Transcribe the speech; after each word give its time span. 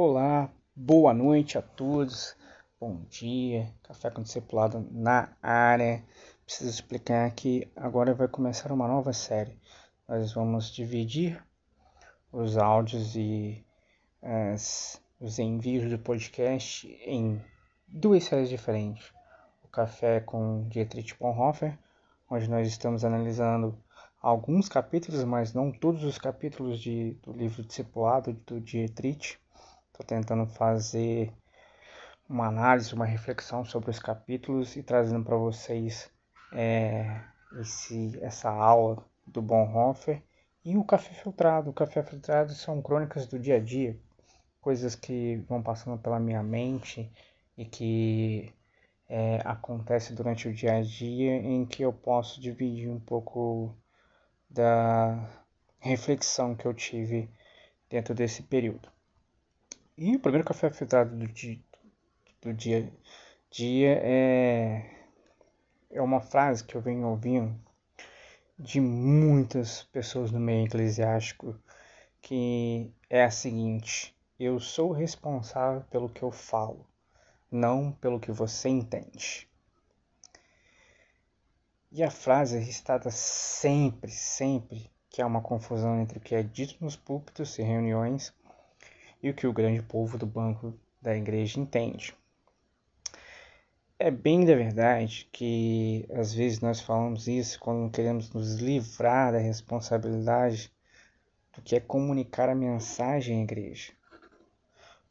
Olá, 0.00 0.48
boa 0.76 1.12
noite 1.12 1.58
a 1.58 1.60
todos, 1.60 2.36
bom 2.78 3.02
dia, 3.10 3.74
café 3.82 4.08
com 4.08 4.22
discipulado 4.22 4.86
na 4.92 5.36
área. 5.42 6.04
Preciso 6.44 6.70
explicar 6.70 7.28
que 7.32 7.68
agora 7.74 8.14
vai 8.14 8.28
começar 8.28 8.70
uma 8.70 8.86
nova 8.86 9.12
série. 9.12 9.58
Nós 10.06 10.32
vamos 10.32 10.70
dividir 10.70 11.44
os 12.30 12.56
áudios 12.56 13.16
e 13.16 13.66
as, 14.22 15.02
os 15.18 15.40
envios 15.40 15.90
do 15.90 15.98
podcast 15.98 16.86
em 17.04 17.44
duas 17.88 18.22
séries 18.22 18.48
diferentes. 18.48 19.12
O 19.64 19.66
Café 19.68 20.20
com 20.20 20.68
Dietrich 20.68 21.16
Bonhoeffer, 21.18 21.76
onde 22.30 22.48
nós 22.48 22.68
estamos 22.68 23.04
analisando 23.04 23.76
alguns 24.22 24.68
capítulos, 24.68 25.24
mas 25.24 25.52
não 25.52 25.72
todos 25.72 26.04
os 26.04 26.18
capítulos 26.18 26.78
de, 26.78 27.14
do 27.14 27.32
livro 27.32 27.64
Discipulado 27.64 28.32
do 28.46 28.60
Dietrich. 28.60 29.40
Estou 30.00 30.16
tentando 30.16 30.46
fazer 30.46 31.32
uma 32.28 32.46
análise, 32.46 32.94
uma 32.94 33.04
reflexão 33.04 33.64
sobre 33.64 33.90
os 33.90 33.98
capítulos 33.98 34.76
e 34.76 34.82
trazendo 34.82 35.24
para 35.24 35.36
vocês 35.36 36.08
é, 36.52 37.20
esse, 37.58 38.16
essa 38.22 38.48
aula 38.48 39.04
do 39.26 39.42
Bonhoeffer 39.42 40.22
e 40.64 40.76
o 40.76 40.84
café 40.84 41.12
filtrado. 41.14 41.70
O 41.70 41.72
café 41.72 42.00
filtrado 42.04 42.52
são 42.52 42.80
crônicas 42.80 43.26
do 43.26 43.40
dia 43.40 43.56
a 43.56 43.60
dia, 43.60 43.98
coisas 44.60 44.94
que 44.94 45.38
vão 45.48 45.60
passando 45.60 45.98
pela 45.98 46.20
minha 46.20 46.44
mente 46.44 47.10
e 47.56 47.64
que 47.64 48.54
é, 49.08 49.40
acontece 49.44 50.14
durante 50.14 50.46
o 50.46 50.54
dia 50.54 50.76
a 50.76 50.80
dia 50.80 51.34
em 51.38 51.66
que 51.66 51.82
eu 51.82 51.92
posso 51.92 52.40
dividir 52.40 52.88
um 52.88 53.00
pouco 53.00 53.76
da 54.48 55.28
reflexão 55.80 56.54
que 56.54 56.66
eu 56.66 56.72
tive 56.72 57.28
dentro 57.90 58.14
desse 58.14 58.44
período. 58.44 58.96
E 60.00 60.14
o 60.14 60.20
primeiro 60.20 60.46
café 60.46 60.70
filtrado 60.70 61.16
do 61.16 61.26
dia, 61.26 61.58
do 62.40 62.54
dia, 62.54 62.88
dia 63.50 64.00
é, 64.00 64.88
é 65.90 66.00
uma 66.00 66.20
frase 66.20 66.62
que 66.62 66.76
eu 66.76 66.80
venho 66.80 67.08
ouvindo 67.08 67.58
de 68.56 68.80
muitas 68.80 69.82
pessoas 69.82 70.30
no 70.30 70.38
meio 70.38 70.66
eclesiástico, 70.66 71.60
que 72.22 72.94
é 73.10 73.24
a 73.24 73.30
seguinte: 73.32 74.16
eu 74.38 74.60
sou 74.60 74.92
responsável 74.92 75.82
pelo 75.90 76.08
que 76.08 76.22
eu 76.22 76.30
falo, 76.30 76.86
não 77.50 77.90
pelo 77.90 78.20
que 78.20 78.30
você 78.30 78.68
entende. 78.68 79.48
E 81.90 82.04
a 82.04 82.10
frase 82.12 82.56
é 82.56 82.60
restada 82.60 83.10
sempre, 83.10 84.12
sempre 84.12 84.92
que 85.10 85.20
há 85.20 85.26
uma 85.26 85.42
confusão 85.42 86.00
entre 86.00 86.18
o 86.18 86.20
que 86.20 86.36
é 86.36 86.42
dito 86.44 86.76
nos 86.80 86.94
púlpitos 86.94 87.58
e 87.58 87.62
reuniões 87.62 88.32
e 89.22 89.30
o 89.30 89.34
que 89.34 89.46
o 89.46 89.52
grande 89.52 89.82
povo 89.82 90.16
do 90.16 90.26
banco 90.26 90.78
da 91.00 91.16
igreja 91.16 91.60
entende. 91.60 92.14
É 93.98 94.10
bem 94.10 94.44
da 94.44 94.54
verdade 94.54 95.28
que 95.32 96.06
às 96.12 96.32
vezes 96.32 96.60
nós 96.60 96.80
falamos 96.80 97.26
isso 97.26 97.58
quando 97.58 97.90
queremos 97.90 98.30
nos 98.32 98.54
livrar 98.54 99.32
da 99.32 99.38
responsabilidade 99.38 100.72
do 101.54 101.62
que 101.62 101.74
é 101.74 101.80
comunicar 101.80 102.48
a 102.48 102.54
mensagem 102.54 103.40
à 103.40 103.42
igreja. 103.42 103.92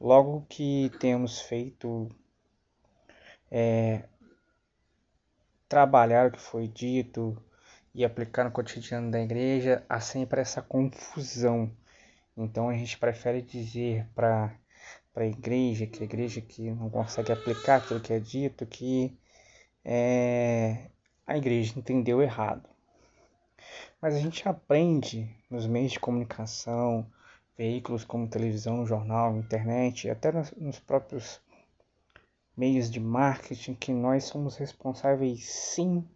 Logo 0.00 0.46
que 0.48 0.90
temos 0.98 1.42
feito 1.42 2.08
é, 3.50 4.04
trabalhar 5.68 6.28
o 6.28 6.30
que 6.32 6.40
foi 6.40 6.66
dito 6.66 7.36
e 7.94 8.04
aplicar 8.04 8.44
no 8.44 8.50
cotidiano 8.50 9.10
da 9.10 9.20
igreja, 9.20 9.84
há 9.88 10.00
sempre 10.00 10.40
essa 10.40 10.62
confusão. 10.62 11.70
Então 12.36 12.68
a 12.68 12.74
gente 12.74 12.98
prefere 12.98 13.42
dizer 13.42 14.06
para 14.14 14.54
a 15.14 15.24
igreja, 15.26 15.86
que 15.86 16.02
a 16.02 16.04
igreja 16.04 16.40
que 16.40 16.70
não 16.70 16.88
consegue 16.88 17.32
aplicar 17.32 17.76
aquilo 17.76 18.00
que 18.00 18.12
é 18.12 18.18
dito, 18.18 18.66
que 18.66 19.16
é, 19.84 20.90
a 21.26 21.36
igreja 21.36 21.78
entendeu 21.78 22.22
errado. 22.22 22.68
Mas 24.00 24.14
a 24.14 24.18
gente 24.18 24.48
aprende 24.48 25.28
nos 25.50 25.66
meios 25.66 25.92
de 25.92 26.00
comunicação, 26.00 27.06
veículos 27.56 28.04
como 28.04 28.28
televisão, 28.28 28.86
jornal, 28.86 29.36
internet, 29.36 30.08
até 30.08 30.32
nos 30.56 30.78
próprios 30.78 31.40
meios 32.56 32.90
de 32.90 33.00
marketing 33.00 33.74
que 33.74 33.92
nós 33.92 34.24
somos 34.24 34.56
responsáveis 34.56 35.44
sim 35.50 36.08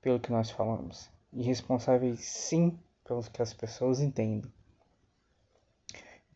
pelo 0.00 0.20
que 0.20 0.30
nós 0.30 0.50
falamos 0.50 1.10
e 1.32 1.42
responsáveis 1.42 2.20
sim 2.20 2.78
pelo 3.04 3.22
que 3.22 3.42
as 3.42 3.52
pessoas 3.52 4.00
entendem. 4.00 4.50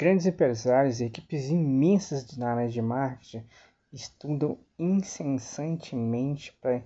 Grandes 0.05 0.27
empresários 0.27 1.01
e 1.01 1.07
equipes 1.07 1.49
imensas 1.49 2.37
na 2.37 2.53
área 2.53 2.69
de 2.69 2.83
marketing 2.83 3.43
estudam 3.91 4.59
incessantemente 4.79 6.53
para 6.61 6.83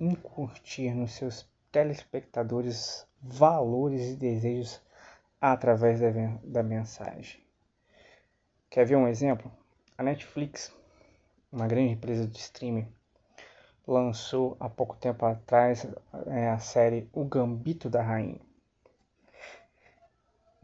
incutir 0.00 0.94
nos 0.94 1.12
seus 1.12 1.46
telespectadores 1.70 3.06
valores 3.20 4.14
e 4.14 4.16
desejos 4.16 4.80
através 5.38 6.00
da, 6.00 6.08
da 6.42 6.62
mensagem. 6.62 7.38
Quer 8.70 8.86
ver 8.86 8.96
um 8.96 9.08
exemplo? 9.08 9.52
A 9.98 10.02
Netflix 10.02 10.72
uma 11.52 11.68
grande 11.68 11.92
empresa 11.92 12.26
de 12.26 12.38
streaming, 12.38 12.88
lançou 13.86 14.56
há 14.58 14.70
pouco 14.70 14.96
tempo 14.96 15.26
atrás 15.26 15.86
é, 16.28 16.48
a 16.48 16.58
série 16.58 17.10
O 17.12 17.26
Gambito 17.26 17.90
da 17.90 18.02
Rainha. 18.02 18.40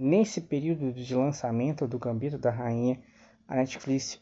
Nesse 0.02 0.40
período 0.40 0.94
de 0.94 1.14
lançamento 1.14 1.86
do 1.86 1.98
Gambito 1.98 2.38
da 2.38 2.50
Rainha, 2.50 2.98
a 3.46 3.54
Netflix 3.54 4.18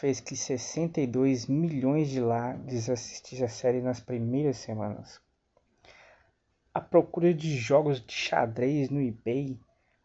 fez 0.00 0.20
que 0.20 0.34
62 0.34 1.46
milhões 1.46 2.08
de 2.08 2.18
lares 2.18 2.88
assistissem 2.88 3.44
a 3.44 3.48
série 3.48 3.82
nas 3.82 4.00
primeiras 4.00 4.56
semanas. 4.56 5.20
A 6.72 6.80
procura 6.80 7.34
de 7.34 7.58
jogos 7.58 8.00
de 8.00 8.12
xadrez 8.12 8.88
no 8.88 9.02
eBay 9.02 9.60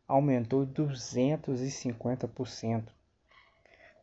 aumentou 0.05 0.67
250% 0.67 2.91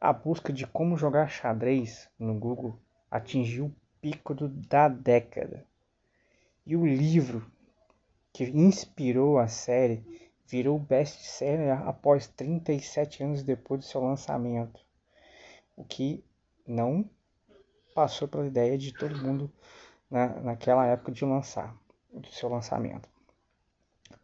a 0.01 0.15
busca 0.15 0.51
de 0.51 0.67
como 0.67 0.97
jogar 0.97 1.29
xadrez 1.29 2.09
no 2.19 2.33
Google 2.33 2.81
atingiu 3.11 3.67
o 3.67 3.77
pico 4.01 4.35
da 4.35 4.89
década. 4.89 5.67
E 6.67 6.75
o 6.75 6.87
livro 6.87 7.45
que 8.33 8.45
inspirou 8.45 9.39
a 9.39 9.47
série 9.47 10.30
virou 10.51 10.79
best-seller 10.79 11.87
após 11.87 12.27
37 12.27 13.23
anos 13.23 13.45
depois 13.45 13.81
do 13.81 13.87
seu 13.87 14.03
lançamento, 14.03 14.81
o 15.77 15.85
que 15.85 16.25
não 16.67 17.09
passou 17.95 18.27
pela 18.27 18.47
ideia 18.47 18.77
de 18.77 18.93
todo 18.93 19.17
mundo 19.17 19.51
na, 20.11 20.29
naquela 20.41 20.85
época 20.87 21.13
de 21.13 21.25
lançar, 21.25 21.77
do 22.13 22.29
seu 22.29 22.49
lançamento. 22.49 23.09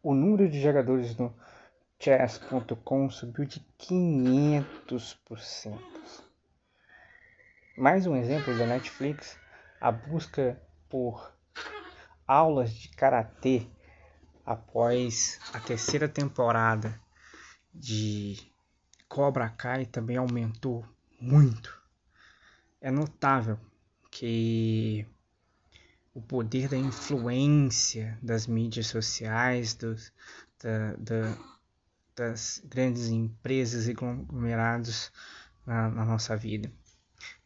O 0.02 0.14
número 0.14 0.48
de 0.48 0.60
jogadores 0.60 1.16
no 1.16 1.32
chess.com 1.98 3.08
subiu 3.08 3.44
de 3.44 3.60
500%. 3.78 5.78
Mais 7.78 8.06
um 8.06 8.16
exemplo 8.16 8.56
da 8.58 8.66
Netflix, 8.66 9.38
a 9.80 9.92
busca 9.92 10.60
por 10.88 11.32
aulas 12.26 12.72
de 12.72 12.88
karatê 12.90 13.68
após 14.46 15.40
a 15.52 15.58
terceira 15.58 16.08
temporada 16.08 16.98
de 17.74 18.38
Cobra 19.08 19.48
Kai 19.48 19.84
também 19.84 20.16
aumentou 20.16 20.86
muito. 21.20 21.76
É 22.80 22.90
notável 22.90 23.58
que 24.10 25.04
o 26.14 26.22
poder 26.22 26.68
da 26.68 26.76
influência 26.76 28.16
das 28.22 28.46
mídias 28.46 28.86
sociais, 28.86 29.74
dos, 29.74 30.12
da, 30.62 30.94
da, 30.94 31.38
das 32.14 32.62
grandes 32.64 33.08
empresas 33.08 33.88
e 33.88 33.94
conglomerados 33.94 35.12
na, 35.66 35.90
na 35.90 36.04
nossa 36.04 36.36
vida. 36.36 36.70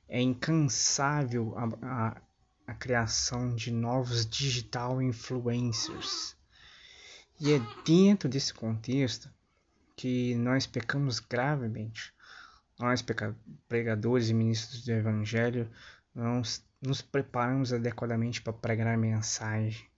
É 0.07 0.21
incansável 0.21 1.55
a, 1.57 1.65
a, 1.83 2.23
a 2.67 2.75
criação 2.75 3.55
de 3.55 3.71
novos 3.71 4.27
digital 4.27 5.01
influencers. 5.01 6.37
E 7.41 7.53
é 7.53 7.61
dentro 7.85 8.29
desse 8.29 8.53
contexto 8.53 9.31
que 9.97 10.35
nós 10.35 10.67
pecamos 10.67 11.19
gravemente. 11.19 12.13
Nós, 12.79 13.05
pregadores 13.69 14.29
e 14.29 14.35
ministros 14.35 14.85
do 14.85 14.93
Evangelho, 14.93 15.71
não 16.15 16.43
nos 16.83 17.03
preparamos 17.03 17.73
adequadamente 17.73 18.41
para 18.41 18.53
pregar 18.53 18.89
a 18.89 18.97
mensagem 18.97 19.91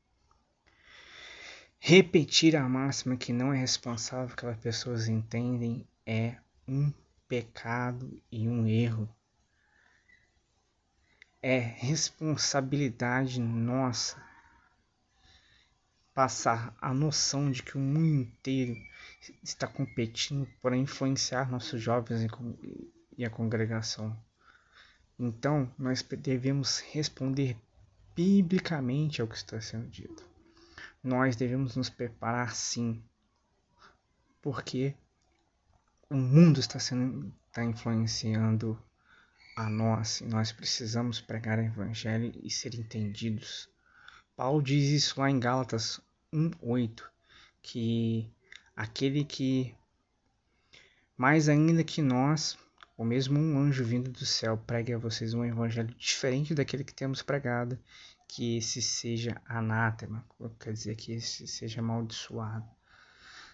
Repetir 1.84 2.54
a 2.54 2.68
máxima 2.68 3.16
que 3.16 3.32
não 3.32 3.52
é 3.52 3.58
responsável 3.58 4.36
que 4.36 4.46
as 4.46 4.56
pessoas 4.56 5.08
entendem 5.08 5.84
é 6.06 6.36
um 6.66 6.92
pecado 7.26 8.22
e 8.30 8.48
um 8.48 8.68
erro. 8.68 9.12
É 11.42 11.58
responsabilidade 11.58 13.40
nossa 13.40 14.24
passar 16.14 16.76
a 16.80 16.92
noção 16.92 17.50
de 17.50 17.62
que 17.62 17.76
o 17.76 17.80
mundo 17.80 18.22
inteiro 18.22 18.76
está 19.42 19.66
competindo 19.66 20.46
para 20.60 20.76
influenciar 20.76 21.50
nossos 21.50 21.80
jovens 21.80 22.26
e 23.16 23.24
a 23.24 23.30
congregação. 23.30 24.16
Então, 25.18 25.72
nós 25.78 26.02
devemos 26.02 26.80
responder 26.80 27.56
biblicamente 28.14 29.20
ao 29.20 29.28
que 29.28 29.36
está 29.36 29.60
sendo 29.60 29.88
dito. 29.88 30.26
Nós 31.02 31.36
devemos 31.36 31.76
nos 31.76 31.88
preparar 31.88 32.54
sim, 32.54 33.02
porque 34.40 34.94
o 36.10 36.16
mundo 36.16 36.60
está 36.60 36.78
sendo 36.78 37.32
está 37.52 37.62
influenciando 37.62 38.82
a 39.54 39.68
nós 39.68 40.22
e 40.22 40.24
nós 40.24 40.50
precisamos 40.52 41.20
pregar 41.20 41.58
o 41.58 41.62
evangelho 41.62 42.32
e 42.42 42.50
ser 42.50 42.74
entendidos. 42.74 43.68
Paulo 44.34 44.62
diz 44.62 44.88
isso 44.88 45.20
lá 45.20 45.30
em 45.30 45.38
Gálatas 45.38 46.00
1:8, 46.32 47.04
que 47.62 48.32
aquele 48.74 49.24
que 49.24 49.74
mais 51.16 51.48
ainda 51.48 51.84
que 51.84 52.00
nós, 52.00 52.58
ou 52.96 53.04
mesmo 53.04 53.38
um 53.38 53.58
anjo 53.58 53.84
vindo 53.84 54.10
do 54.10 54.24
céu, 54.24 54.56
pregue 54.56 54.94
a 54.94 54.98
vocês 54.98 55.34
um 55.34 55.44
evangelho 55.44 55.94
diferente 55.94 56.54
daquele 56.54 56.82
que 56.82 56.94
temos 56.94 57.20
pregado, 57.22 57.78
que 58.26 58.56
esse 58.56 58.80
seja 58.80 59.40
anátema, 59.44 60.24
quer 60.58 60.72
dizer 60.72 60.96
que 60.96 61.12
esse 61.12 61.46
seja 61.46 61.80
amaldiçoado. 61.80 62.66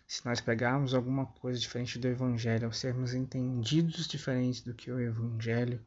Se 0.06 0.24
nós 0.24 0.40
pegarmos 0.40 0.94
alguma 0.94 1.26
coisa 1.26 1.58
diferente 1.58 1.98
do 1.98 2.06
evangelho, 2.06 2.66
ao 2.66 2.72
sermos 2.72 3.12
entendidos 3.12 4.06
diferentes 4.06 4.62
do 4.62 4.72
que 4.72 4.90
o 4.90 5.00
evangelho, 5.00 5.84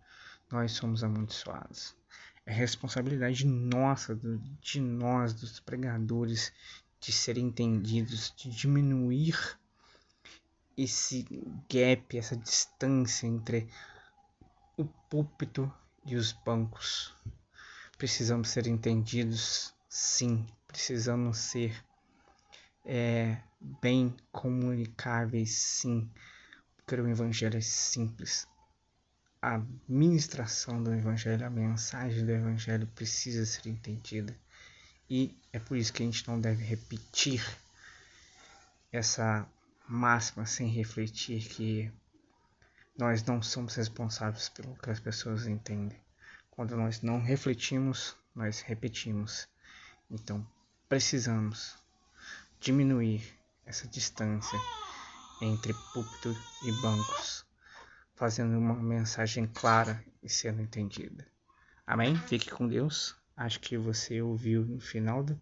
nós 0.51 0.73
somos 0.73 1.03
amaldiçoados. 1.03 1.95
É 2.45 2.51
responsabilidade 2.51 3.45
nossa, 3.45 4.19
de 4.61 4.79
nós, 4.79 5.33
dos 5.33 5.59
pregadores, 5.59 6.51
de 6.99 7.11
serem 7.11 7.47
entendidos, 7.47 8.33
de 8.35 8.49
diminuir 8.49 9.37
esse 10.77 11.25
gap, 11.69 12.17
essa 12.17 12.35
distância 12.35 13.27
entre 13.27 13.69
o 14.77 14.85
púlpito 14.85 15.71
e 16.05 16.15
os 16.15 16.31
bancos. 16.31 17.13
Precisamos 17.97 18.49
ser 18.49 18.67
entendidos, 18.67 19.73
sim, 19.87 20.45
precisamos 20.67 21.37
ser 21.37 21.83
é, 22.85 23.37
bem 23.81 24.15
comunicáveis, 24.31 25.51
sim, 25.51 26.09
porque 26.75 26.99
o 26.99 27.07
Evangelho 27.07 27.57
é 27.57 27.61
simples. 27.61 28.47
A 29.41 29.59
ministração 29.87 30.83
do 30.83 30.93
Evangelho, 30.93 31.45
a 31.45 31.49
mensagem 31.49 32.23
do 32.23 32.31
Evangelho 32.31 32.85
precisa 32.87 33.43
ser 33.43 33.69
entendida. 33.69 34.37
E 35.09 35.35
é 35.51 35.57
por 35.57 35.75
isso 35.75 35.91
que 35.91 36.03
a 36.03 36.05
gente 36.05 36.27
não 36.27 36.39
deve 36.39 36.63
repetir 36.63 37.43
essa 38.91 39.47
máxima 39.87 40.45
sem 40.45 40.67
refletir 40.67 41.47
que 41.49 41.91
nós 42.97 43.23
não 43.23 43.41
somos 43.41 43.73
responsáveis 43.73 44.47
pelo 44.49 44.75
que 44.75 44.91
as 44.91 44.99
pessoas 44.99 45.47
entendem. 45.47 45.99
Quando 46.51 46.77
nós 46.77 47.01
não 47.01 47.19
refletimos, 47.19 48.15
nós 48.35 48.61
repetimos. 48.61 49.47
Então, 50.09 50.45
precisamos 50.87 51.75
diminuir 52.59 53.23
essa 53.65 53.87
distância 53.87 54.59
entre 55.41 55.73
púlpito 55.93 56.29
e 56.63 56.71
bancos, 56.81 57.43
fazendo 58.21 58.55
uma 58.55 58.75
mensagem 58.75 59.47
clara 59.47 59.99
e 60.21 60.29
sendo 60.29 60.61
entendida. 60.61 61.25
Amém? 61.87 62.15
Fique 62.27 62.51
com 62.51 62.67
Deus. 62.67 63.15
Acho 63.35 63.59
que 63.59 63.75
você 63.75 64.21
ouviu 64.21 64.63
no 64.63 64.79
final 64.79 65.23
do, 65.23 65.41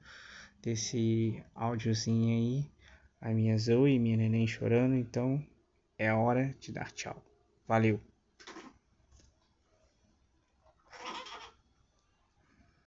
desse 0.61 1.43
áudiozinho 1.53 2.29
aí 2.29 2.71
a 3.19 3.31
minha 3.31 3.57
Zoe 3.57 3.95
e 3.95 3.99
minha 3.99 4.15
neném 4.15 4.47
chorando, 4.47 4.95
então 4.95 5.45
é 5.97 6.13
hora 6.13 6.55
de 6.57 6.71
dar 6.71 6.89
tchau. 6.93 7.21
Valeu! 7.67 8.08